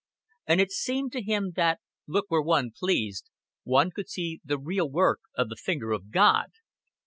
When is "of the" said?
5.35-5.55